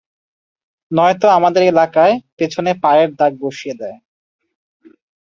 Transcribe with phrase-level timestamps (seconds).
[0.91, 3.97] নয়তো আমাদের এলাকায়, পেছনে পায়ের দাগ বসিয়ে দেয়।